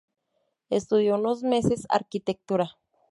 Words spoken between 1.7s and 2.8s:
Arquitectura.